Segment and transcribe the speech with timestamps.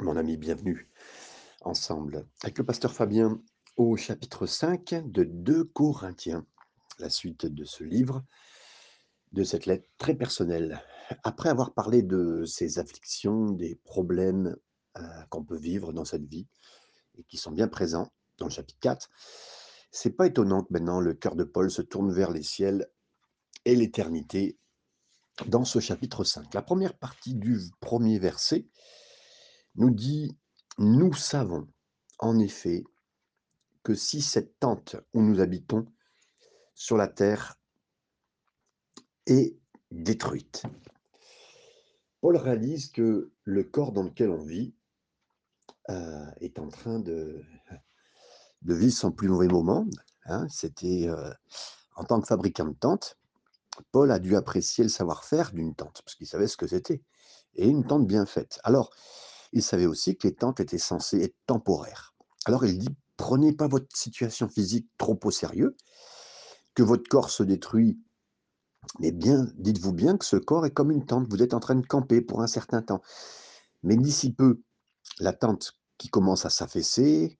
[0.00, 0.88] Mon ami, bienvenue
[1.60, 3.40] ensemble avec le pasteur Fabien
[3.76, 6.44] au chapitre 5 de 2 Corinthiens,
[6.98, 8.24] la suite de ce livre,
[9.30, 10.82] de cette lettre très personnelle.
[11.22, 14.56] Après avoir parlé de ces afflictions, des problèmes
[14.98, 16.48] euh, qu'on peut vivre dans cette vie
[17.16, 19.08] et qui sont bien présents dans le chapitre 4,
[19.92, 22.88] c'est pas étonnant que maintenant le cœur de Paul se tourne vers les ciels
[23.64, 24.58] et l'éternité
[25.46, 26.52] dans ce chapitre 5.
[26.52, 28.66] La première partie du premier verset
[29.76, 30.36] nous dit,
[30.78, 31.68] nous savons
[32.18, 32.84] en effet
[33.82, 35.86] que si cette tente où nous habitons
[36.74, 37.56] sur la terre
[39.26, 39.56] est
[39.90, 40.62] détruite,
[42.20, 44.74] Paul réalise que le corps dans lequel on vit
[45.90, 47.42] euh, est en train de,
[48.62, 49.86] vivre son plus mauvais moment.
[50.24, 50.46] Hein.
[50.48, 51.30] C'était euh,
[51.96, 53.18] en tant que fabricant de tentes,
[53.92, 57.02] Paul a dû apprécier le savoir-faire d'une tente, parce qu'il savait ce que c'était,
[57.54, 58.58] et une tente bien faite.
[58.64, 58.90] Alors,
[59.54, 62.12] il savait aussi que les tentes étaient censées être temporaires.
[62.44, 65.76] Alors il dit, prenez pas votre situation physique trop au sérieux,
[66.74, 67.98] que votre corps se détruit,
[68.98, 71.76] mais bien, dites-vous bien que ce corps est comme une tente, vous êtes en train
[71.76, 73.00] de camper pour un certain temps.
[73.82, 74.60] Mais d'ici peu,
[75.20, 77.38] la tente qui commence à s'affaisser,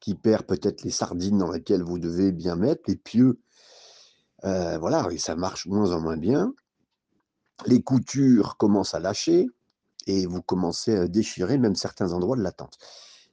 [0.00, 3.40] qui perd peut-être les sardines dans lesquelles vous devez bien mettre, les pieux,
[4.44, 6.52] euh, voilà, ça marche moins en moins bien.
[7.66, 9.46] Les coutures commencent à lâcher,
[10.06, 12.78] et vous commencez à déchirer même certains endroits de la tente.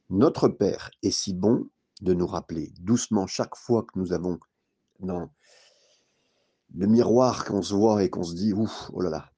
[0.09, 1.69] Notre Père est si bon
[2.01, 4.39] de nous rappeler doucement chaque fois que nous avons
[4.99, 5.29] dans
[6.73, 9.31] le miroir qu'on se voit et qu'on se dit ouf, oh là là.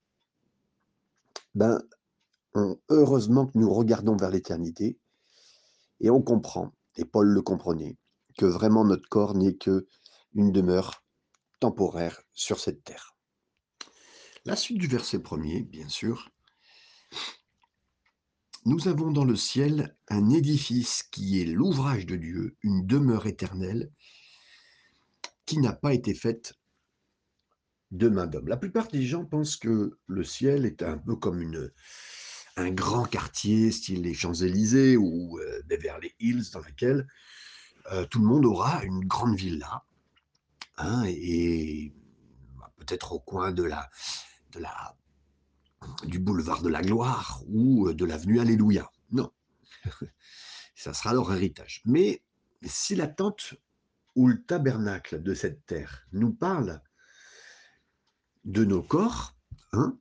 [1.56, 1.82] Ben,
[2.90, 4.98] heureusement que nous regardons vers l'éternité
[6.00, 7.98] et on comprend, et Paul le comprenait,
[8.38, 9.88] que vraiment notre corps n'est que
[10.34, 11.04] une demeure
[11.60, 13.16] temporaire sur cette terre.
[14.46, 16.33] La suite du verset premier, bien sûr,
[18.66, 23.92] nous avons dans le ciel un édifice qui est l'ouvrage de Dieu, une demeure éternelle
[25.46, 26.54] qui n'a pas été faite
[27.92, 28.48] de main d'homme.
[28.48, 31.72] La plupart des gens pensent que le ciel est un peu comme une,
[32.56, 37.08] un grand quartier, style les Champs-Élysées ou euh, Beverly Hills, dans lequel
[37.92, 39.84] euh, tout le monde aura une grande villa.
[40.78, 41.94] Hein, et
[42.58, 43.90] bah, peut-être au coin de la,
[44.54, 44.96] de la
[46.06, 48.90] du boulevard de la gloire ou euh, de l'avenue Alléluia.
[49.12, 49.32] Non.
[50.76, 51.82] Ça sera leur héritage.
[51.86, 52.22] Mais
[52.64, 53.56] si la tente
[54.16, 56.82] ou le tabernacle de cette terre nous parle
[58.46, 59.36] de nos corps,
[59.72, 59.98] hein,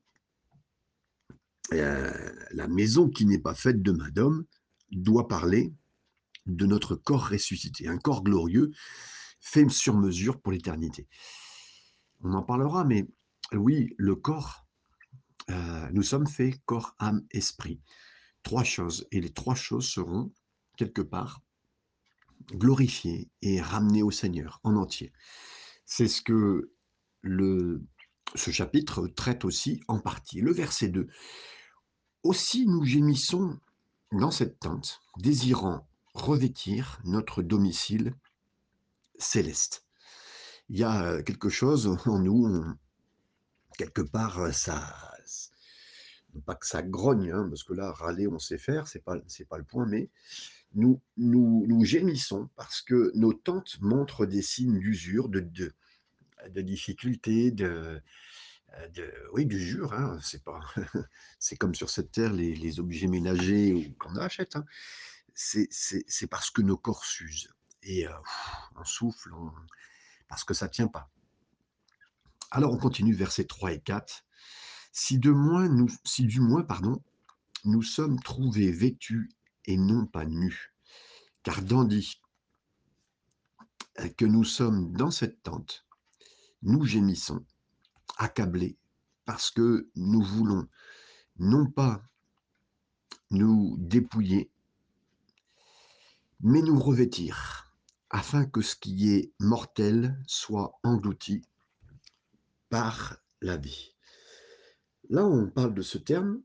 [1.72, 4.44] euh, la maison qui n'est pas faite de madame
[4.91, 5.72] doit parler
[6.47, 8.72] de notre corps ressuscité, un corps glorieux
[9.41, 11.09] fait sur mesure pour l'éternité.
[12.20, 13.06] On en parlera, mais
[13.53, 14.62] oui, le corps
[15.52, 17.80] euh, nous sommes faits corps, âme, esprit.
[18.42, 19.06] Trois choses.
[19.10, 20.32] Et les trois choses seront,
[20.76, 21.42] quelque part,
[22.52, 25.12] glorifiées et ramenées au Seigneur en entier.
[25.86, 26.72] C'est ce que
[27.20, 27.84] le,
[28.34, 30.40] ce chapitre traite aussi en partie.
[30.40, 31.08] Le verset 2.
[32.24, 33.58] Aussi nous gémissons
[34.12, 38.14] dans cette tente, désirant revêtir notre domicile
[39.19, 39.84] céleste.
[40.69, 42.64] Il y a quelque chose en nous,
[43.77, 45.12] quelque part, ça,
[46.47, 49.44] pas que ça grogne, hein, parce que là, râler, on sait faire, c'est pas, c'est
[49.44, 50.09] pas le point, mais
[50.75, 55.72] nous, nous, nous gémissons parce que nos tentes montrent des signes d'usure, de, de,
[56.49, 58.00] de difficulté, de,
[58.94, 59.93] de, oui, d'usure.
[59.93, 60.61] Hein, c'est pas,
[61.38, 64.56] c'est comme sur cette terre les, les objets ménagers ou qu'on achète.
[64.56, 64.65] Hein,
[65.34, 68.06] c'est, parce que nos corps s'usent et
[68.77, 69.31] on souffle,
[70.28, 71.11] parce que ça tient pas.
[72.54, 74.26] Alors on continue versets 3 et 4.
[74.92, 77.02] Si, du moins pardon,
[77.64, 79.30] nous sommes trouvés vêtus
[79.64, 80.74] et non pas nus,
[81.44, 82.20] car tandis
[84.18, 85.86] que nous sommes dans cette tente,
[86.60, 87.42] nous gémissons,
[88.18, 88.76] accablés,
[89.24, 90.69] parce que nous voulons
[91.38, 92.02] non pas
[93.30, 94.50] nous dépouiller,
[96.40, 97.75] mais nous revêtir,
[98.10, 101.46] afin que ce qui est mortel soit englouti
[102.72, 103.94] par la vie.
[105.10, 106.40] Là, on parle de ce terme,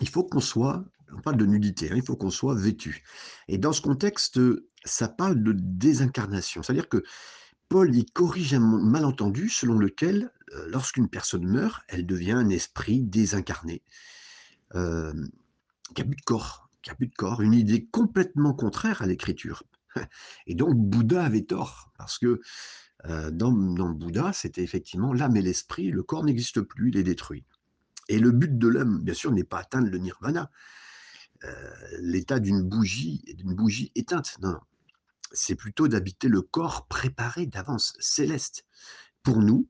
[0.00, 0.82] il faut qu'on soit,
[1.12, 3.04] on parle de nudité, hein, il faut qu'on soit vêtu.
[3.48, 4.40] Et dans ce contexte,
[4.86, 6.62] ça parle de désincarnation.
[6.62, 7.04] C'est-à-dire que
[7.68, 13.02] Paul y corrige un malentendu selon lequel, euh, lorsqu'une personne meurt, elle devient un esprit
[13.02, 13.82] désincarné,
[14.74, 15.12] euh,
[15.94, 19.06] qui n'a plus de corps, qui a plus de corps, une idée complètement contraire à
[19.06, 19.64] l'écriture.
[20.46, 22.40] Et donc Bouddha avait tort, parce que
[23.04, 27.44] dans, le Bouddha, c'était effectivement l'âme et l'esprit, le corps n'existe plus, il est détruit.
[28.08, 30.50] Et le but de l'homme, bien sûr, n'est pas atteindre le nirvana,
[32.00, 34.36] l'état d'une bougie d'une bougie éteinte.
[34.42, 34.60] Non, non.
[35.32, 38.64] C'est plutôt d'habiter le corps préparé d'avance, céleste,
[39.22, 39.68] pour nous,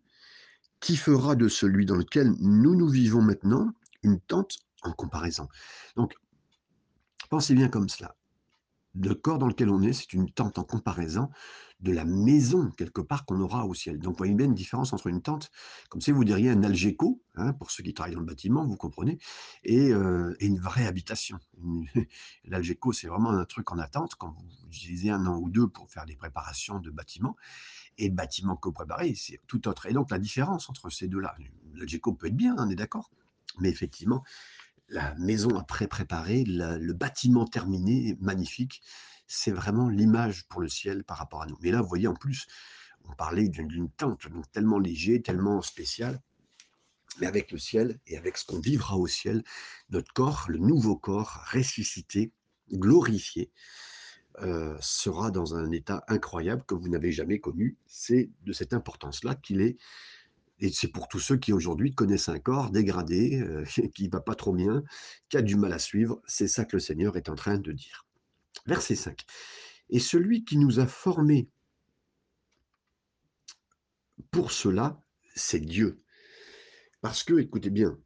[0.80, 3.72] qui fera de celui dans lequel nous nous vivons maintenant
[4.02, 5.48] une tente en comparaison.
[5.96, 6.14] Donc,
[7.28, 8.16] pensez bien comme cela.
[8.94, 11.28] Le corps dans lequel on est, c'est une tente en comparaison
[11.80, 13.98] de la maison, quelque part, qu'on aura au ciel.
[13.98, 15.50] Donc, vous voyez bien une différence entre une tente,
[15.88, 18.76] comme si vous diriez un algéco, hein, pour ceux qui travaillent dans le bâtiment, vous
[18.76, 19.18] comprenez,
[19.62, 21.38] et, euh, une vraie habitation.
[22.44, 25.88] L'algéco, c'est vraiment un truc en attente, quand vous utilisez un an ou deux pour
[25.88, 27.36] faire des préparations de bâtiments,
[27.96, 29.86] et le bâtiment que vous préparez, c'est tout autre.
[29.86, 31.36] Et donc, la différence entre ces deux-là,
[31.74, 33.10] l'algéco peut être bien, on est d'accord,
[33.60, 34.24] mais effectivement,
[34.88, 38.82] la maison après préparée, le bâtiment terminé, magnifique,
[39.28, 41.56] c'est vraiment l'image pour le ciel par rapport à nous.
[41.60, 42.46] Mais là, vous voyez, en plus,
[43.08, 46.20] on parlait d'une tente, tellement léger, tellement spécial.
[47.20, 49.44] Mais avec le ciel et avec ce qu'on vivra au ciel,
[49.90, 52.32] notre corps, le nouveau corps, ressuscité,
[52.72, 53.50] glorifié,
[54.40, 57.76] euh, sera dans un état incroyable que vous n'avez jamais connu.
[57.86, 59.78] C'est de cette importance-là qu'il est
[60.60, 63.64] et c'est pour tous ceux qui aujourd'hui connaissent un corps dégradé, euh,
[63.94, 64.82] qui ne va pas trop bien,
[65.28, 66.20] qui a du mal à suivre.
[66.26, 68.07] C'est ça que le Seigneur est en train de dire.
[68.68, 69.24] Verset 5.
[69.88, 71.48] Et celui qui nous a formés
[74.30, 75.02] pour cela,
[75.34, 76.02] c'est Dieu.
[77.00, 77.98] Parce que, écoutez bien,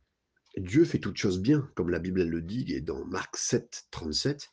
[0.56, 4.48] Dieu fait toutes choses bien, comme la Bible le dit, et dans Marc 7, 37.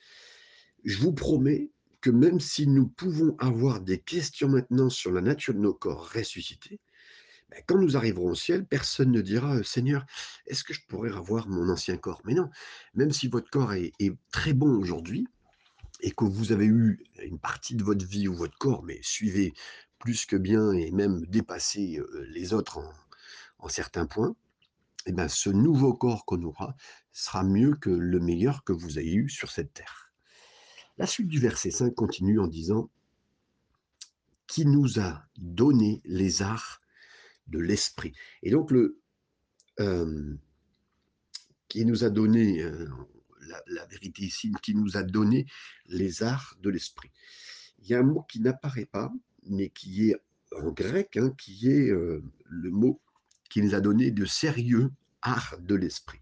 [0.84, 1.70] Je vous promets
[2.02, 6.12] que même si nous pouvons avoir des questions maintenant sur la nature de nos corps
[6.12, 6.80] ressuscités,
[7.50, 10.06] ben, quand nous arriverons au ciel, personne ne dira «Euh, Seigneur,
[10.48, 12.22] est-ce que je pourrais avoir mon ancien corps?
[12.24, 12.50] Mais non,
[12.94, 13.94] même si votre corps est,
[14.32, 15.28] très bon aujourd'hui
[16.02, 19.54] et que vous avez eu une partie de votre vie ou votre corps, mais suivez
[20.00, 22.80] plus que bien et même dépassé euh, les autres
[23.60, 24.36] en, certains points,
[25.06, 26.76] eh ben, ce nouveau corps qu'on aura
[27.12, 30.14] sera mieux que le meilleur que vous ayez eu sur cette terre.
[30.98, 32.90] La suite du verset 5 continue en disant
[34.48, 36.82] Qui nous a donné les arts
[37.48, 38.14] de l'esprit.
[38.44, 39.00] Et donc, le,
[41.68, 42.66] qui nous a donné,
[43.68, 45.46] la, vérité ici, qui nous a donné
[45.88, 47.12] les arts de l'esprit.
[47.80, 49.12] Il y a un mot qui n'apparaît pas,
[49.44, 50.18] mais qui est
[50.56, 53.00] en grec, hein, qui est euh, le mot
[53.50, 54.92] qui nous a donné de sérieux
[55.22, 56.20] art de l'esprit.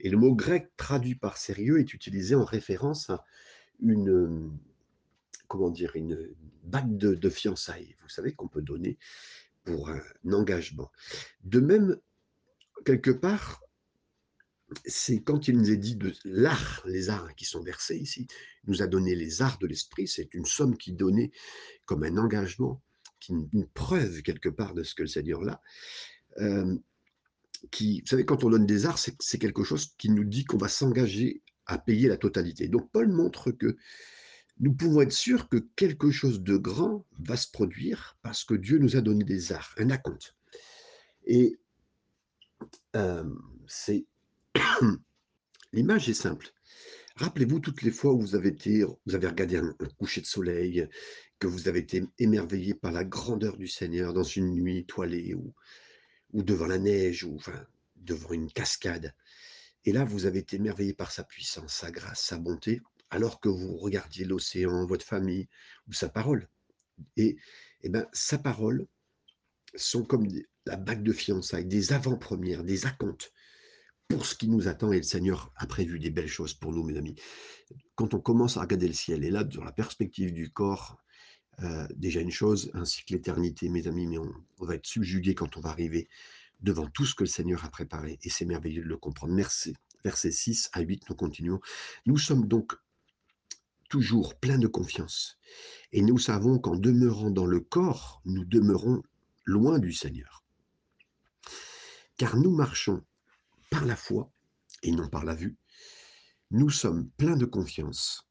[0.00, 3.24] Et le mot grec traduit par sérieux est utilisé en référence à
[3.80, 4.52] une,
[5.48, 6.34] comment dire, une
[6.64, 7.96] bague de fiançailles.
[8.02, 8.98] Vous savez qu'on peut donner
[9.64, 10.00] pour un
[10.32, 10.90] engagement.
[11.44, 11.96] De même,
[12.84, 13.62] quelque part,
[14.84, 18.26] c'est quand il nous est dit de l'art, les arts qui sont versés ici,
[18.64, 21.30] il nous a donné les arts de l'esprit, c'est une somme qui donnait
[21.84, 22.82] comme un engagement,
[23.28, 25.60] une preuve quelque part de ce que le Seigneur là.
[26.38, 26.76] Euh,
[27.62, 30.68] vous savez, quand on donne des arts, c'est quelque chose qui nous dit qu'on va
[30.68, 32.68] s'engager à payer la totalité.
[32.68, 33.76] Donc Paul montre que
[34.58, 38.78] nous pouvons être sûrs que quelque chose de grand va se produire parce que Dieu
[38.78, 40.34] nous a donné des arts, un acompte.
[41.24, 41.58] Et
[42.96, 43.24] euh,
[43.66, 44.06] c'est
[45.72, 46.52] l'image est simple.
[47.16, 50.88] Rappelez-vous toutes les fois où vous avez été, vous avez regardé un, coucher de soleil,
[51.38, 55.54] que vous avez été émerveillé par la grandeur du Seigneur dans une nuit étoilée ou,
[56.32, 57.38] devant la neige ou
[57.96, 59.14] devant une cascade.
[59.84, 62.80] Et là, vous avez été émerveillé par sa puissance, sa grâce, sa bonté
[63.12, 65.46] alors que vous regardiez l'océan, votre famille
[65.86, 66.48] ou sa parole.
[67.18, 67.36] Et,
[67.82, 68.86] eh ben, sa parole
[69.74, 70.26] sont comme
[70.64, 73.32] la bague de fiançailles, des avant-premières, des acomptes
[74.12, 74.92] pour ce qui nous attend.
[74.92, 77.14] Et le Seigneur a prévu des belles choses pour nous, mes amis.
[77.94, 80.98] Quand on commence à regarder le ciel, et là, dans la perspective du corps,
[81.62, 85.56] euh, déjà une chose, ainsi que l'éternité, mes amis, mais on, va être subjugué quand
[85.56, 86.08] on va arriver
[86.60, 88.18] devant tout ce que le Seigneur a préparé.
[88.22, 89.32] Et c'est merveilleux de le comprendre.
[89.32, 89.74] Merci.
[90.04, 91.60] Versets 6 à 8, nous continuons.
[92.04, 92.74] Nous sommes donc
[93.88, 95.38] toujours plein de confiance.
[95.92, 99.02] Et nous savons qu'en demeurant dans le corps, nous demeurons
[99.44, 100.44] loin du Seigneur.
[102.18, 103.02] Car nous marchons
[103.72, 104.30] par la foi
[104.82, 105.56] et non par la vue.
[106.50, 108.28] Nous sommes pleins de confiance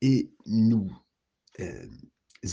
[0.00, 0.90] et nous
[1.60, 1.86] euh,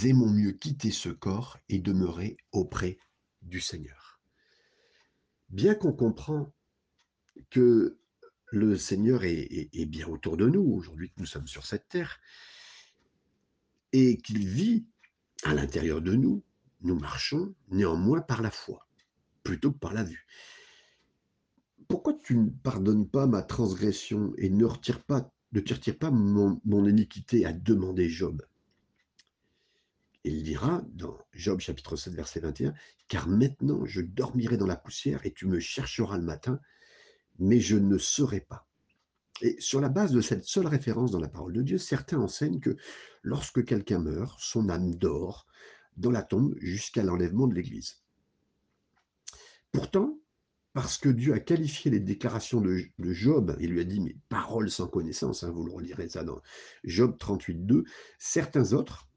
[0.04, 3.00] aimons mieux quitter ce corps et demeurer auprès
[3.42, 4.20] du Seigneur.
[5.48, 6.54] Bien qu'on comprend
[7.50, 7.98] que
[8.48, 12.20] le Seigneur est, bien autour de nous, aujourd'hui que nous sommes sur cette terre,
[13.94, 14.86] et qu'il vit
[15.44, 16.44] à l'intérieur de nous,
[16.82, 18.86] nous marchons néanmoins par la foi,
[19.44, 20.28] plutôt que par la vue.
[21.88, 26.60] Pourquoi tu ne pardonnes pas ma transgression et ne retires pas, ne retires pas mon,
[26.66, 28.42] iniquité à demander Job?
[30.24, 32.74] Il dira dans Job chapitre 7 verset 21,
[33.08, 36.60] car maintenant je dormirai dans la poussière et tu me chercheras le matin
[37.40, 38.68] mais je ne serai pas.
[39.42, 42.60] Et sur la base de cette seule référence dans la parole de Dieu, certains enseignent
[42.60, 42.76] que
[43.22, 45.46] lorsque quelqu'un meurt, son âme dort
[45.96, 48.02] dans la tombe jusqu'à l'enlèvement de l'Église.
[49.72, 50.18] Pourtant,
[50.78, 54.70] parce que Dieu a qualifié les déclarations de, Job, il lui a dit, mais paroles
[54.70, 56.40] sans connaissance, hein, vous le relirez ça dans
[56.84, 57.84] Job 38.2,
[58.20, 59.08] certains autres,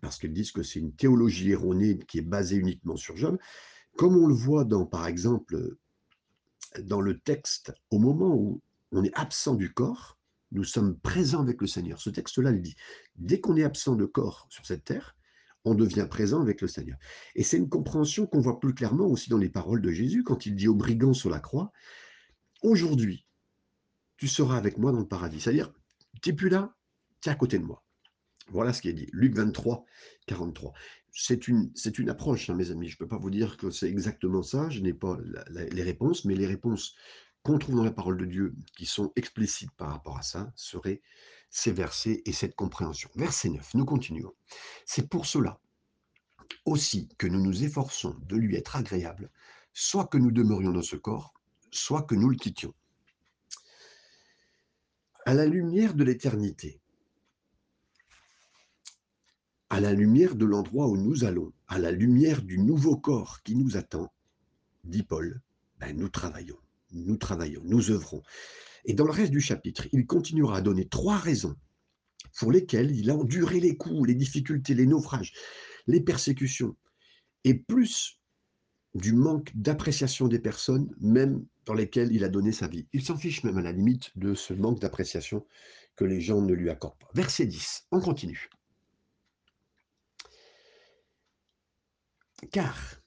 [0.00, 3.36] parce qu'ils disent que c'est une théologie erronée qui est basée uniquement sur Job,
[3.98, 5.76] comme on le voit dans, par exemple,
[6.80, 10.16] dans le texte, au moment où on est absent du corps,
[10.52, 12.00] nous sommes présents avec le Seigneur.
[12.00, 12.76] Ce texte-là le dit.
[13.16, 15.14] Dès qu'on est absent de corps sur cette terre,
[15.64, 16.98] on devient présent avec le Seigneur.
[17.34, 20.46] Et c'est une compréhension qu'on voit plus clairement aussi dans les paroles de Jésus quand
[20.46, 21.72] il dit aux brigands sur la croix,
[22.62, 23.26] aujourd'hui,
[24.16, 25.40] tu seras avec moi dans le paradis.
[25.40, 25.72] C'est-à-dire,
[26.22, 26.74] tu n'es plus là,
[27.20, 27.82] tu es à côté de moi.
[28.48, 29.08] Voilà ce qui est dit.
[29.12, 29.84] Luc 23,
[30.26, 30.72] 43.
[31.12, 32.88] C'est une, c'est une approche, hein, mes amis.
[32.88, 34.68] Je ne peux pas vous dire que c'est exactement ça.
[34.68, 35.16] Je n'ai pas
[35.50, 36.94] les réponses, mais les réponses
[37.42, 41.02] qu'on trouve dans la parole de Dieu, qui sont explicites par rapport à ça, seraient
[41.54, 43.08] ces versets et cette compréhension.
[43.14, 44.34] Verset 9, nous continuons.
[44.86, 45.60] C'est pour cela
[46.64, 49.30] aussi que nous nous efforçons de lui être agréable,
[49.72, 51.32] soit que nous demeurions dans ce corps,
[51.70, 52.74] soit que nous le quittions.
[55.26, 56.80] À la lumière de l'éternité,
[59.70, 63.54] à la lumière de l'endroit où nous allons, à la lumière du nouveau corps qui
[63.54, 64.12] nous attend,
[64.82, 65.40] dit Paul,
[65.78, 66.58] ben nous travaillons,
[66.90, 68.24] nous travaillons, nous œuvrons.
[68.84, 71.56] Et dans le reste du chapitre, il continuera à donner trois raisons
[72.38, 75.32] pour lesquelles il a enduré les coups, les difficultés, les naufrages,
[75.86, 76.76] les persécutions,
[77.44, 78.20] et plus
[78.94, 82.86] du manque d'appréciation des personnes, même dans lesquelles il a donné sa vie.
[82.92, 85.46] Il s'en fiche même à la limite de ce manque d'appréciation
[85.96, 87.10] que les gens ne lui accordent pas.
[87.14, 88.48] Verset 10, on continue.
[92.52, 93.00] Car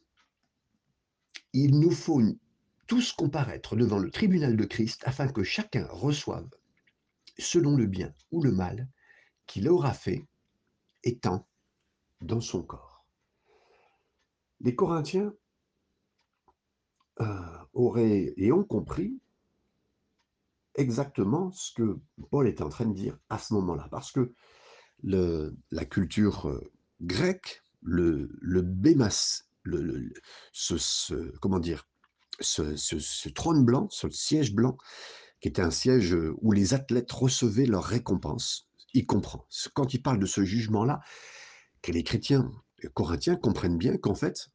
[1.54, 2.22] il nous faut
[2.88, 6.50] tous comparaître devant le tribunal de Christ afin que chacun reçoive,
[7.38, 8.88] selon le bien ou le mal
[9.46, 10.26] qu'il aura fait,
[11.04, 11.48] étant
[12.22, 13.06] dans son corps.
[14.62, 15.34] Les Corinthiens
[17.22, 19.20] euh, auraient et ont compris
[20.76, 24.34] exactement ce que Paul est en train de dire à ce moment-là, parce que
[25.04, 28.62] la culture euh, grecque, le, le
[31.40, 31.88] comment dire,
[32.40, 34.78] ce, trône blanc, ce siège blanc,
[35.42, 39.46] qui était un siège euh, où les athlètes recevaient leur récompense, il comprend.
[39.74, 41.02] Quand il parle de ce jugement-là,
[41.82, 42.52] que les chrétiens
[42.94, 44.50] corinthiens comprennent bien qu'en fait,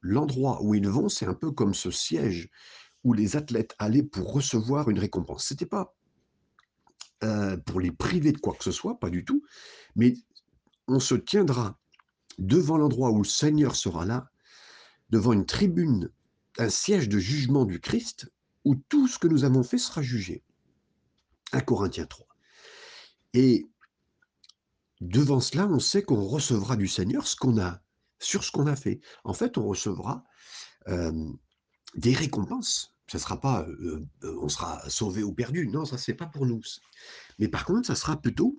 [0.00, 2.48] l'endroit où ils vont, c'est un peu comme ce siège
[3.04, 5.46] où les athlètes allaient pour recevoir une récompense.
[5.46, 5.94] Ce n'était pas
[7.24, 9.42] euh, pour les priver de quoi que ce soit, pas du tout,
[9.94, 10.14] mais
[10.88, 11.78] on se tiendra
[12.38, 14.30] devant l'endroit où le Seigneur sera là,
[15.10, 16.10] devant une tribune
[16.58, 18.30] un siège de jugement du Christ
[18.64, 20.42] où tout ce que nous avons fait sera jugé.
[21.52, 22.26] 1 Corinthiens 3.
[23.34, 23.66] Et
[25.00, 27.80] devant cela, on sait qu'on recevra du Seigneur ce qu'on a,
[28.18, 29.00] sur ce qu'on a fait.
[29.24, 30.24] En fait, on recevra
[30.88, 31.32] euh,
[31.94, 32.94] des récompenses.
[33.10, 35.68] Ça sera pas, euh, euh, on sera sauvé ou perdu.
[35.68, 36.60] Non, ça c'est pas pour nous.
[37.38, 38.58] Mais par contre, ça sera plutôt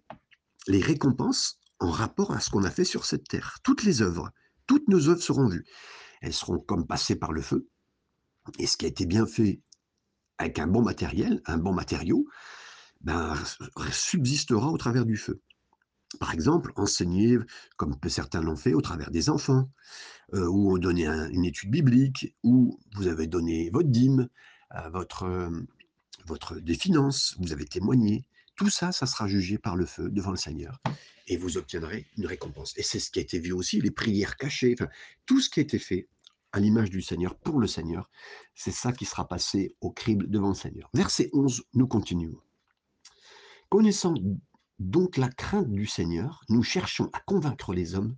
[0.68, 3.58] les récompenses en rapport à ce qu'on a fait sur cette terre.
[3.64, 4.32] Toutes les œuvres,
[4.68, 5.66] toutes nos œuvres seront vues.
[6.22, 7.68] Elles seront comme passées par le feu.
[8.60, 9.62] Et ce qui a été bien fait
[10.38, 12.28] avec un bon matériel, un bon matériau,
[13.02, 13.36] ben,
[13.92, 15.42] subsistera au travers du feu.
[16.20, 17.38] Par exemple, enseigner,
[17.76, 19.70] comme certains l'ont fait, au travers des enfants,
[20.34, 24.30] euh, ou donner une étude biblique, ou vous avez donné votre dîme,
[24.76, 24.90] euh,
[26.26, 28.26] votre, des finances, vous avez témoigné.
[28.56, 30.82] Tout ça, ça sera jugé par le feu devant le Seigneur.
[31.28, 32.74] Et vous obtiendrez une récompense.
[32.78, 34.76] Et c'est ce qui a été vu aussi, les prières cachées,
[35.26, 36.08] tout ce qui a été fait
[36.58, 38.10] à l'image du Seigneur, pour le Seigneur.
[38.56, 40.90] C'est ça qui sera passé au crible devant le Seigneur.
[40.96, 42.42] Verset 11, nous continuons.
[43.70, 44.16] Connaissant
[44.80, 48.16] donc la crainte du Seigneur, nous cherchons à convaincre les hommes.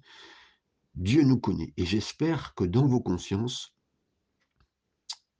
[0.95, 3.73] Dieu nous connaît et j'espère que dans vos consciences,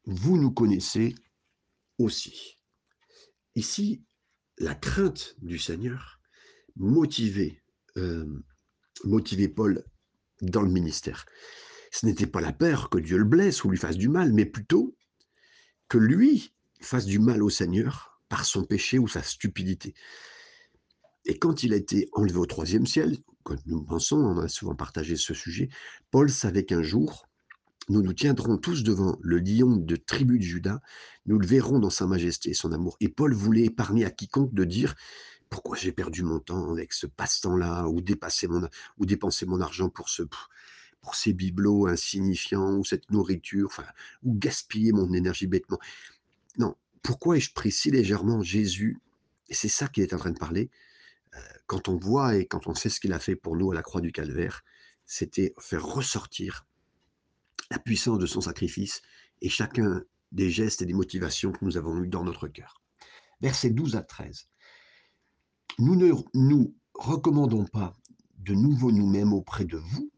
[0.05, 1.15] vous nous connaissez
[1.99, 2.59] aussi.
[3.55, 4.03] Ici,
[4.57, 6.19] la crainte du Seigneur
[6.75, 7.63] motivait,
[7.95, 8.43] euh,
[9.55, 9.85] Paul
[10.41, 11.25] dans le ministère
[11.91, 14.45] ce n'était pas la peur que Dieu le blesse ou lui fasse du mal, mais
[14.45, 14.95] plutôt
[15.87, 19.93] que lui fasse du mal au Seigneur par son péché ou sa stupidité.
[21.25, 24.75] Et quand il a été enlevé au troisième ciel, quand nous pensons, on a souvent
[24.75, 25.69] partagé ce sujet,
[26.11, 27.27] Paul savait qu'un jour,
[27.89, 30.79] nous nous tiendrons tous devant le lion de tribu de Judas,
[31.25, 32.97] nous le verrons dans sa majesté et son amour.
[32.99, 34.95] Et Paul voulait épargner à quiconque de dire
[35.49, 38.01] pourquoi j'ai perdu mon temps avec ce passe-temps-là, ou,
[38.49, 40.21] mon, ou dépenser mon argent pour ce
[41.01, 43.85] pour ces bibelots insignifiants ou cette nourriture, enfin,
[44.23, 45.79] ou gaspiller mon énergie bêtement.
[46.57, 48.99] Non, pourquoi ai-je pris si légèrement Jésus?
[49.47, 50.69] Et c'est ça qu'il est en train de parler.
[51.35, 53.75] Euh, quand on voit et quand on sait ce qu'il a fait pour nous à
[53.75, 54.63] la croix du calvaire,
[55.05, 56.67] c'était faire ressortir
[57.71, 59.01] la puissance de son sacrifice
[59.41, 62.81] et chacun des gestes et des motivations que nous avons eus dans notre cœur.
[63.41, 64.47] Versets 12 à 13.
[65.79, 67.95] Nous ne nous recommandons pas
[68.37, 70.11] de nouveau nous-mêmes auprès de vous,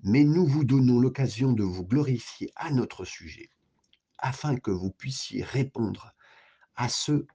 [0.00, 3.50] mais nous vous donnons l'occasion de vous glorifier à notre sujet,
[4.18, 6.12] afin que vous puissiez répondre
[6.74, 7.26] à ceux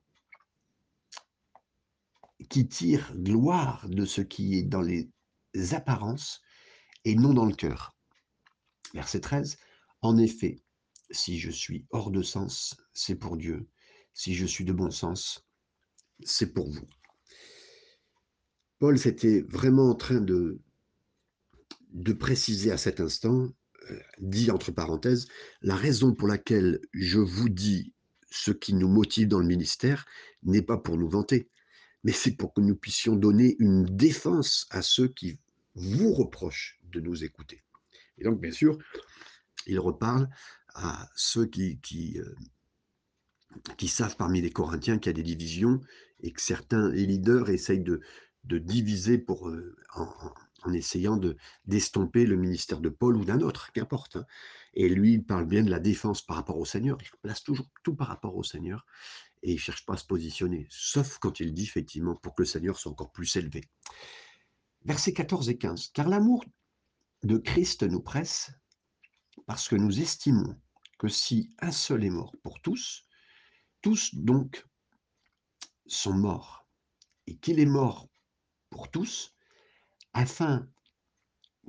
[2.50, 5.10] qui tirent gloire de ce qui est dans les
[5.72, 6.42] apparences
[7.06, 7.96] et non dans le cœur.
[8.94, 9.58] Verset 13.
[10.02, 10.62] En effet,
[11.12, 13.68] si je suis hors de sens, c'est pour Dieu.
[14.14, 15.46] Si je suis de bon sens,
[16.24, 16.88] c'est pour vous.
[18.80, 20.62] Paul s'était vraiment en train de,
[21.94, 23.50] de préciser à cet instant,
[23.90, 25.28] euh, dit entre parenthèses,
[25.62, 27.94] la raison pour laquelle je vous dis
[28.32, 30.06] ce qui nous motive dans le ministère
[30.42, 31.50] n'est pas pour nous vanter,
[32.04, 35.40] mais c'est pour que nous puissions donner une défense à ceux qui
[35.76, 37.64] vous reprochent de nous écouter.
[38.18, 38.78] Et donc, bien sûr,
[39.68, 40.30] il reparle
[40.74, 41.80] à ceux qui,
[42.18, 42.36] euh,
[43.88, 45.80] savent parmi les Corinthiens qu'il y a des divisions
[46.22, 48.02] et que certains leaders essayent de,
[48.46, 50.10] diviser pour, euh, en,
[50.72, 54.16] essayant de d'estomper le ministère de Paul ou d'un autre, qu'importe.
[54.16, 54.26] Hein.
[54.74, 56.98] Et lui, il parle bien de la défense par rapport au Seigneur.
[57.02, 58.86] Il place toujours tout par rapport au Seigneur
[59.42, 62.44] et il ne cherche pas à se positionner, sauf quand il dit effectivement pour que
[62.44, 63.66] le Seigneur soit encore plus élevé.
[64.86, 65.90] Versets 14 et 15.
[65.90, 66.46] Car l'amour
[67.24, 68.52] de Christ nous presse
[69.46, 70.58] parce que nous estimons
[70.98, 73.06] que si un seul est mort pour tous,
[73.82, 74.66] tous donc
[75.86, 76.66] sont morts,
[77.28, 78.10] et qu'il est mort
[78.70, 79.36] pour tous,
[80.14, 80.68] afin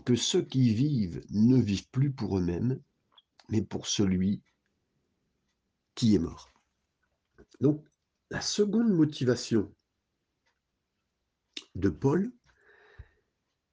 [0.04, 2.80] que ceux qui vivent ne vivent plus pour eux-mêmes,
[3.48, 4.42] mais pour celui
[5.94, 6.52] qui est mort.
[7.60, 7.84] Donc,
[8.30, 9.72] la seconde motivation
[11.74, 12.32] de Paul,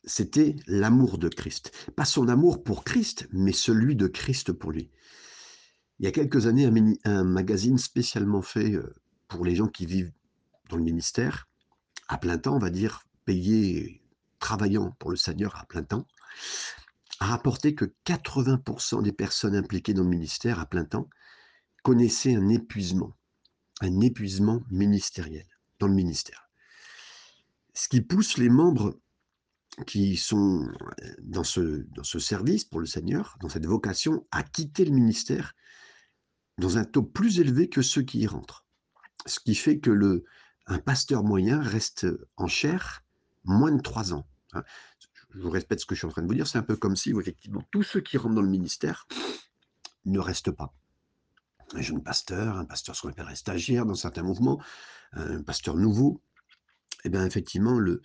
[0.03, 1.91] c'était l'amour de Christ.
[1.95, 4.91] Pas son amour pour Christ, mais celui de Christ pour lui.
[5.99, 6.69] Il y a quelques années,
[7.05, 8.95] un, magazine spécialement fait euh,
[9.27, 10.11] pour les gens qui vivent
[10.69, 11.47] dans le ministère,
[12.07, 14.00] à plein temps, on va dire, payés,
[14.41, 16.05] travaillant pour le Seigneur à plein temps,
[17.21, 21.07] a rapporté que 80% des personnes impliquées dans le ministère à plein temps
[21.83, 23.15] connaissaient un épuisement,
[23.79, 25.47] un épuisement ministériel
[25.79, 26.49] dans le ministère.
[27.73, 28.99] Ce qui pousse les membres
[29.87, 30.67] qui sont
[31.01, 34.91] euh, dans ce, dans ce service pour le Seigneur, dans cette vocation, à quitter le
[34.91, 35.53] ministère
[36.57, 38.65] dans un taux plus élevé que ceux qui y rentrent.
[39.25, 40.25] Ce qui fait que le,
[40.65, 43.03] un pasteur moyen reste en chair
[43.43, 44.27] moins de trois ans.
[44.53, 44.63] Hein.
[45.33, 46.75] Je vous répète ce que je suis en train de vous dire, c'est un peu
[46.75, 49.07] comme si, effectivement, tous ceux qui rentrent dans le ministère
[50.05, 50.73] ne restent pas.
[51.73, 54.61] Un jeune pasteur, un pasteur ce qu'on appelle stagiaire dans certains mouvements,
[55.13, 56.21] un pasteur nouveau,
[57.03, 58.01] et eh bien effectivement, le,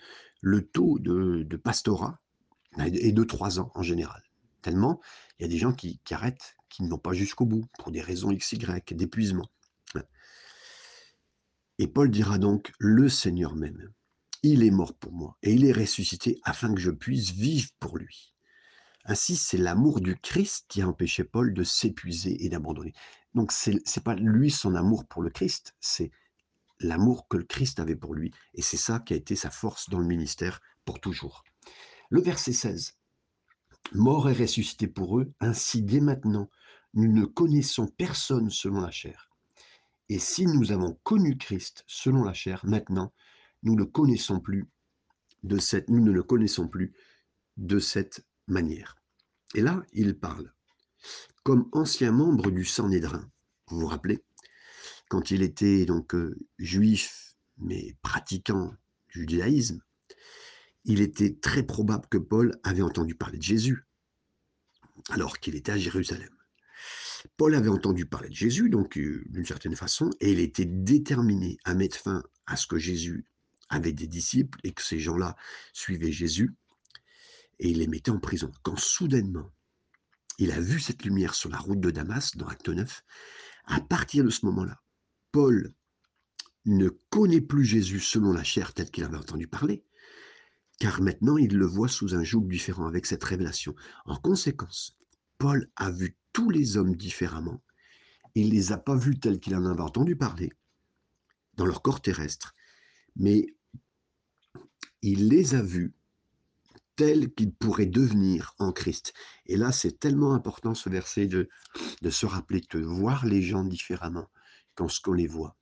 [0.72, 2.20] taux de, pastorat
[2.78, 4.22] est de trois ans en général.
[4.62, 5.00] Tellement,
[5.38, 7.90] il y a des gens qui, qui arrêtent, qui ne vont pas jusqu'au bout, pour
[7.90, 8.58] des raisons XY,
[8.92, 9.50] d'épuisement.
[11.78, 13.92] Et Paul dira donc, le Seigneur même,
[14.42, 17.98] il est mort pour moi, et il est ressuscité afin que je puisse vivre pour
[17.98, 18.32] lui.
[19.04, 22.92] Ainsi, c'est l'amour du Christ qui a empêché Paul de s'épuiser et d'abandonner.
[23.34, 26.10] Donc, ce n'est pas lui son amour pour le Christ, c'est
[26.80, 28.32] l'amour que le Christ avait pour lui.
[28.54, 31.44] Et c'est ça qui a été sa force dans le ministère pour toujours.
[32.10, 32.96] Le verset 16.
[33.92, 36.50] Mort et ressuscité pour eux, ainsi dès maintenant,
[36.94, 39.30] nous ne connaissons personne selon la chair.
[40.08, 43.12] Et si nous avons connu Christ selon la chair, maintenant,
[43.66, 44.68] nous ne connaissons plus
[45.42, 46.94] de cette, ne le connaissons plus
[47.56, 48.96] de cette manière.
[49.56, 50.52] Et là, il parle
[51.42, 53.28] comme ancien membre du Sanhédrin.
[53.68, 54.24] Vous vous rappelez,
[55.08, 58.72] quand il était donc euh, juif, mais pratiquant
[59.12, 59.80] du judaïsme,
[60.84, 63.84] il était très probable que Paul avait entendu parler de Jésus,
[65.10, 66.30] alors qu'il était à Jérusalem.
[67.36, 71.58] Paul avait entendu parler de Jésus, donc euh, d'une certaine façon, et il était déterminé
[71.64, 73.26] à mettre fin à ce que Jésus
[73.68, 75.36] avait des disciples et que ces gens-là
[75.72, 76.54] suivaient Jésus,
[77.58, 78.50] et il les mettait en prison.
[78.62, 79.50] Quand soudainement,
[80.38, 83.02] il a vu cette lumière sur la route de Damas, dans Acte 9,
[83.64, 84.80] à partir de ce moment-là,
[85.32, 85.72] Paul
[86.66, 89.84] ne connaît plus Jésus selon la chair telle qu'il avait entendu parler,
[90.78, 93.74] car maintenant il le voit sous un joug différent avec cette révélation.
[94.04, 94.96] En conséquence,
[95.38, 97.62] Paul a vu tous les hommes différemment.
[98.34, 100.52] Il ne les a pas vus tels qu'il en avait entendu parler
[101.54, 102.54] dans leur corps terrestre,
[103.14, 103.46] mais
[105.06, 105.94] il les a vus
[106.96, 109.12] tels qu'ils pourraient devenir en Christ.
[109.44, 111.48] Et là, c'est tellement important ce verset de,
[112.02, 114.28] de se rappeler que voir les gens différemment,
[114.74, 115.56] quand ce qu'on les voit.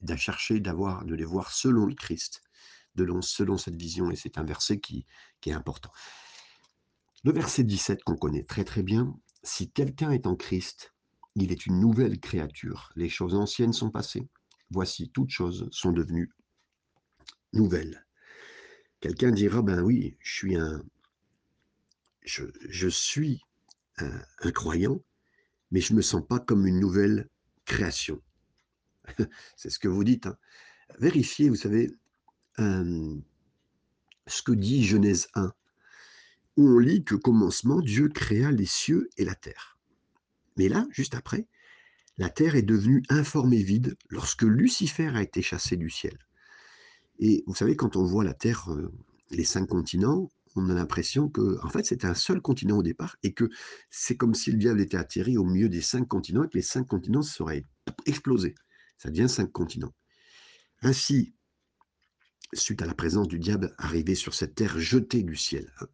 [0.00, 2.42] de chercher d'avoir, de les voir selon le Christ,
[2.94, 5.06] de, selon cette vision, et c'est un verset qui,
[5.40, 5.90] qui est important.
[7.24, 10.94] Le verset 17 qu'on connaît très très bien, si quelqu'un est en Christ,
[11.34, 12.92] il est une nouvelle créature.
[12.96, 14.28] Les choses anciennes sont passées.
[14.70, 16.32] Voici, toutes choses sont devenues
[17.52, 18.05] nouvelles.
[19.00, 20.82] Quelqu'un dira, ben oui, je suis un,
[22.22, 23.42] je, suis
[23.98, 25.02] un, croyant,
[25.70, 27.28] mais je ne me sens pas comme une nouvelle
[27.64, 28.22] création.
[29.56, 30.26] C'est ce que vous dites.
[30.26, 30.36] Hein.
[30.98, 31.90] Vérifiez, vous savez,
[32.58, 35.52] ce que dit Genèse 1,
[36.56, 39.78] où on lit que commencement, Dieu créa les cieux et la terre.
[40.56, 41.46] Mais là, juste après,
[42.18, 46.25] la terre est devenue informe et vide lorsque Lucifer a été chassé du ciel.
[47.18, 48.92] Et vous savez, quand on voit la terre, euh,
[49.30, 53.16] les cinq continents, on a l'impression que, en fait, c'était un seul continent au départ
[53.22, 53.48] et que
[53.90, 56.62] c'est comme si le diable était atterri au milieu des cinq continents et que les
[56.62, 57.64] cinq continents seraient
[58.06, 58.54] explosés.
[58.98, 59.92] Ça devient cinq continents.
[60.82, 61.34] Ainsi,
[62.52, 65.72] suite à la présence du diable arrivé sur cette terre jetée du ciel.
[65.80, 65.86] Hein.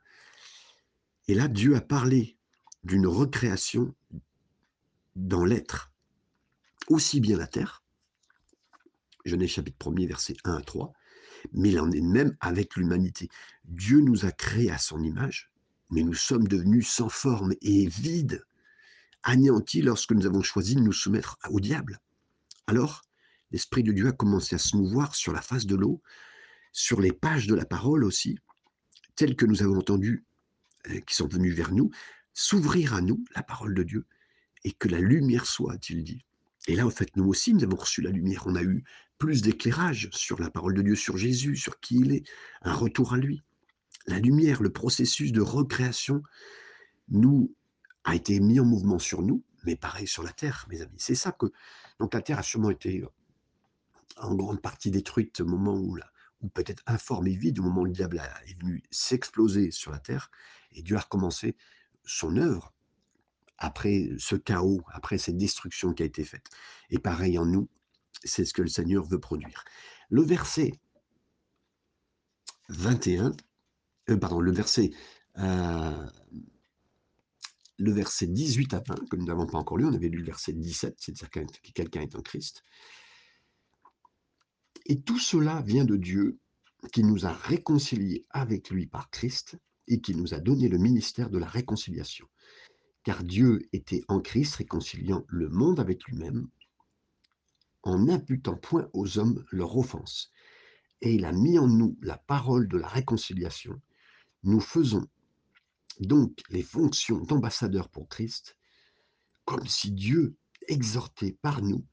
[1.29, 2.37] Et là, Dieu a parlé
[2.85, 3.95] d'une recréation
[5.17, 5.93] dans l'être,
[6.89, 7.83] aussi bien la terre,
[9.25, 10.93] Genèse chapitre 1er, verset 1 à 3,
[11.53, 13.29] mais il en est même avec l'humanité.
[13.65, 15.51] Dieu nous a créés à son image,
[15.91, 18.45] mais nous sommes devenus sans forme et vides,
[19.23, 22.01] anéantis lorsque nous avons choisi de nous soumettre au diable.
[22.67, 23.03] Alors,
[23.51, 26.01] l'Esprit de Dieu a commencé à se mouvoir sur la face de l'eau,
[26.73, 28.39] sur les pages de la parole aussi,
[29.15, 30.25] telles que nous avons entendues,
[30.89, 31.91] euh, qui sont venues vers nous,
[32.33, 34.07] s'ouvrir à nous, la parole de Dieu,
[34.65, 36.25] et que la lumière soit, a-t-il dit.
[36.69, 38.45] Et là, en fait, nous aussi, nous avons reçu la lumière.
[38.47, 38.85] On a eu
[39.23, 42.25] plus d'éclairage sur la parole de Dieu, sur Jésus, sur qui il est,
[42.63, 43.45] un retour à lui.
[44.09, 46.25] La lumière, le processus de recréation,
[47.09, 47.55] nous
[48.03, 50.97] a été mis en mouvement sur nous, mais pareil sur la terre, mes amis.
[50.99, 51.47] C'est ça que.
[52.01, 53.05] Donc la terre a sûrement été
[54.17, 55.97] en grande partie détruite au moment où,
[56.41, 60.01] ou peut-être informe et vide, au moment où le diable est venu s'exploser sur la
[60.01, 60.33] terre,
[60.73, 61.55] et Dieu a recommencé
[62.05, 62.75] son œuvre
[63.57, 66.47] après ce chaos, après cette destruction qui a été faite.
[66.91, 67.69] Et pareil en nous,
[68.25, 69.65] c'est ce que le Seigneur veut produire.
[70.11, 70.73] Le verset
[72.69, 73.33] 21,
[74.11, 74.91] euh, pardon, le verset,
[75.39, 76.07] euh,
[77.79, 80.25] le verset 18 à 20, que nous n'avons pas encore lu, on avait lu le
[80.25, 81.41] verset 17, c'est-à-dire que
[81.75, 82.65] quelqu'un est en Christ.
[84.87, 86.39] Et tout cela vient de Dieu
[86.93, 89.57] qui nous a réconciliés avec lui par Christ
[89.87, 92.27] et qui nous a donné le ministère de la réconciliation.
[93.05, 96.49] Car Dieu était en Christ réconciliant le monde avec lui-même
[97.83, 100.31] en n'imputant point aux hommes leur offense.
[101.01, 103.81] Et il a mis en nous la parole de la réconciliation.
[104.45, 105.07] Nous faisons
[106.01, 108.57] donc les fonctions d'ambassadeurs pour Christ,
[109.45, 110.37] comme si Dieu
[110.69, 111.85] exhortait par nous.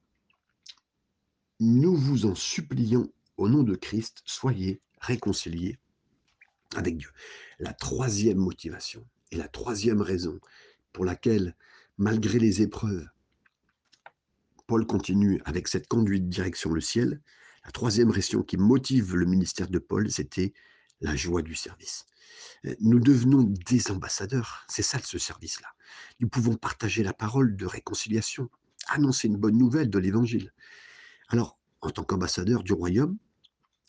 [1.60, 5.80] Nous vous en supplions au nom de Christ, soyez réconciliés
[6.76, 7.10] avec Dieu.
[7.60, 10.40] La troisième motivation et la troisième raison
[10.94, 11.56] pour laquelle,
[11.98, 13.08] malgré les épreuves,
[14.70, 17.20] Paul continue avec cette conduite direction le ciel.
[17.66, 20.54] La troisième raison qui motive le ministère de Paul, c'était
[21.02, 22.06] la joie du service.
[22.68, 25.70] Euh, nous devenons des ambassadeurs, c'est ça ce service-là.
[26.20, 28.52] Nous pouvons partager la parole de réconciliation,
[28.90, 30.54] annoncer une bonne nouvelle de l'Évangile.
[31.30, 33.18] Alors, en tant qu'ambassadeur du royaume,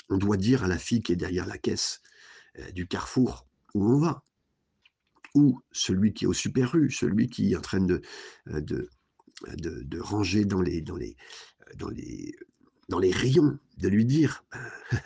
[0.08, 2.00] on doit dire à la fille qui est derrière la caisse
[2.58, 4.24] euh, du carrefour où on va,
[5.34, 8.00] ou celui qui est au super rue, celui qui est en train de,
[8.48, 8.88] euh,
[9.56, 15.02] de ranger dans les, dans, les, rayons, de lui dire, ben, vous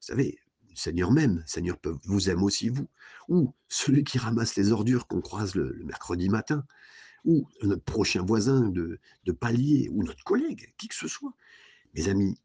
[0.00, 0.38] savez,
[0.74, 2.88] Seigneur même, Seigneur vous aime aussi vous,
[3.28, 6.64] ou celui qui ramasse les ordures qu'on croise le, mercredi matin,
[7.24, 11.32] ou notre prochain voisin de, de palier, ou notre collègue, qui que ce soit.
[11.94, 12.38] Mes amis,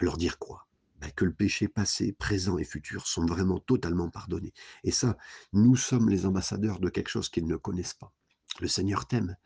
[0.00, 0.66] leur dire quoi?
[1.00, 4.52] Ben, que le péché passé, présent et futur sont vraiment totalement pardonnés.
[4.82, 5.16] Et ça,
[5.52, 8.12] nous sommes les ambassadeurs de quelque chose qu'ils ne connaissent pas.
[8.60, 9.36] Le Seigneur t'aime.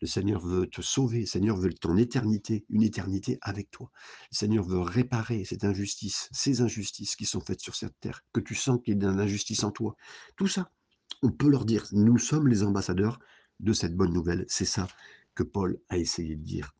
[0.00, 1.20] Le Seigneur veut te sauver.
[1.20, 3.90] Le Seigneur veut ton éternité, une éternité avec toi.
[4.30, 8.40] Le Seigneur veut réparer cette injustice, ces injustices qui sont faites sur cette terre, que
[8.40, 9.96] tu sens qu'il y a une injustice en toi.
[10.36, 10.70] Tout ça,
[11.22, 13.18] on peut leur dire, nous sommes les ambassadeurs
[13.60, 14.44] de cette bonne nouvelle.
[14.48, 14.86] C'est ça
[15.34, 16.74] que Paul a essayé de dire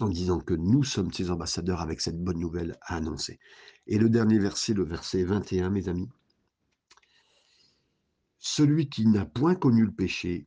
[0.00, 3.38] en disant que nous sommes ses ambassadeurs avec cette bonne nouvelle à annoncer.
[3.86, 6.08] Et le dernier verset, le verset 21, mes amis.
[8.38, 10.46] Celui qui n'a point connu le péché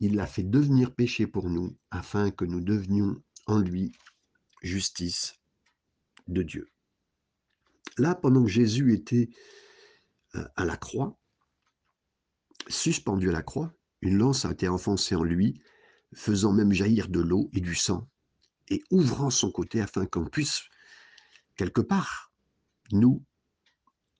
[0.00, 3.92] il l'a fait devenir péché pour nous, afin que nous devenions en lui
[4.62, 5.34] justice
[6.28, 6.70] de Dieu.
[7.98, 9.30] Là, pendant que Jésus était
[10.34, 11.18] euh, à la croix,
[12.68, 15.60] suspendu à la croix, une lance a été enfoncée en lui,
[16.14, 18.08] faisant même jaillir de l'eau et du sang,
[18.68, 20.62] et ouvrant son côté afin qu'on puisse
[21.56, 22.32] quelque part,
[22.92, 23.24] nous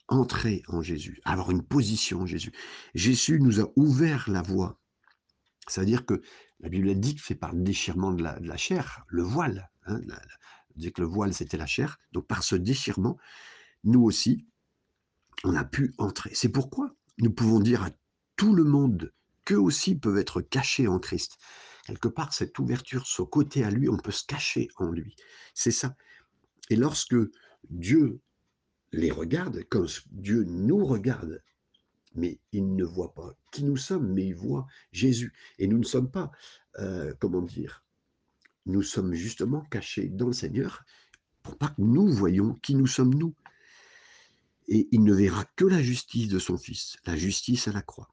[0.08, 2.52] entrer en Jésus, avoir une position en Jésus.
[2.94, 4.78] Jésus nous a ouvert la voie.
[5.66, 6.22] Ça veut dire que
[6.60, 9.70] la Bible dit que c'est par le déchirement de la, chair, le voile.
[9.86, 11.98] Hein, la, que le voile, c'était la chair.
[12.12, 13.18] Donc par ce déchirement,
[13.84, 14.46] nous aussi,
[15.44, 16.30] on a pu entrer.
[16.34, 17.90] C'est pourquoi nous pouvons dire à
[18.36, 19.12] tout le monde
[19.44, 21.36] qu'eux aussi peuvent être cachés en Christ.
[21.86, 25.14] Quelque part, cette ouverture, ce côté à lui, on peut se cacher en lui.
[25.52, 25.94] C'est ça.
[26.70, 27.16] Et lorsque
[27.68, 28.20] Dieu
[28.92, 31.42] les regarde, quand Dieu nous regarde,
[32.14, 35.32] mais il ne voit pas qui nous sommes, mais il voit Jésus.
[35.58, 36.30] Et nous ne sommes pas,
[36.78, 37.84] euh, comment dire,
[38.66, 40.84] nous sommes justement cachés dans le Seigneur
[41.42, 43.34] pour pas que nous voyions qui nous sommes nous.
[44.66, 48.08] Et il ne verra que la justice de son Fils, la justice à la croix.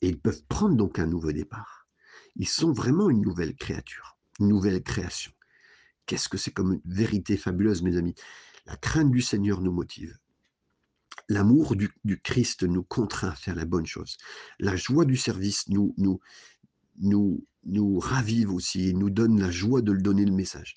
[0.00, 1.86] Et ils peuvent prendre donc un nouveau départ.
[2.34, 5.32] Ils sont vraiment une nouvelle créature, une nouvelle création.
[6.06, 8.14] Qu'est-ce que c'est comme une vérité fabuleuse, mes amis?
[8.66, 10.18] La crainte du Seigneur nous motive.
[11.32, 11.90] L'amour du,
[12.22, 14.18] Christ nous contraint à faire la bonne chose.
[14.58, 16.20] La joie du service nous,
[18.00, 20.76] ravive aussi nous donne la joie de le donner le message.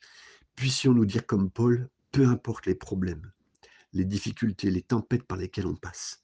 [0.56, 3.34] Puissions-nous dire comme Paul, peu importe les problèmes,
[3.92, 6.22] les difficultés, les tempêtes par lesquelles on passe,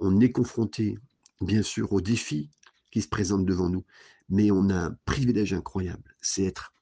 [0.00, 0.98] on est confronté,
[1.40, 2.50] bien sûr, aux défis
[2.90, 3.84] qui se présentent devant nous,
[4.28, 6.74] mais on a un privilège incroyable, c'est être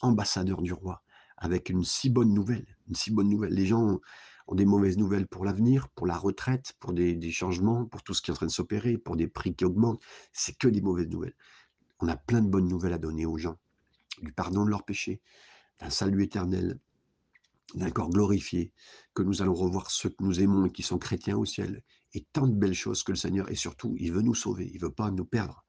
[0.00, 1.02] ambassadeur du roi,
[1.36, 3.52] avec une si bonne nouvelle, une si bonne nouvelle.
[4.54, 8.22] Des mauvaises nouvelles pour l'avenir, pour la retraite, pour des, des, changements, pour tout ce
[8.22, 10.02] qui est en train de s'opérer, pour des prix qui augmentent.
[10.32, 11.34] C'est que des mauvaises nouvelles.
[12.00, 13.58] On a plein de bonnes nouvelles à donner aux gens,
[14.20, 15.20] du pardon de leurs péchés,
[15.80, 16.78] d'un salut éternel,
[17.74, 18.72] d'un corps glorifié,
[19.14, 21.82] que nous allons revoir ceux que nous aimons et qui sont chrétiens au ciel,
[22.14, 24.80] et tant de belles choses que le Seigneur, et surtout, il veut nous sauver, il
[24.80, 25.64] veut pas nous perdre.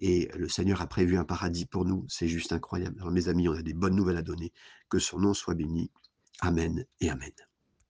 [0.00, 2.04] Et le Seigneur a prévu un paradis pour nous.
[2.08, 2.96] C'est juste incroyable.
[3.00, 4.52] Alors mes amis, on a des bonnes nouvelles à donner.
[4.88, 5.90] Que son nom soit béni.
[6.40, 7.32] Amen et Amen.